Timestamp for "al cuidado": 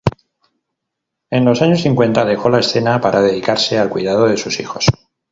3.77-4.25